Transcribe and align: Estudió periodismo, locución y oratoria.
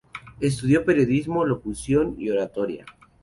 Estudió 0.39 0.83
periodismo, 0.83 1.45
locución 1.45 2.15
y 2.17 2.31
oratoria. 2.31 2.85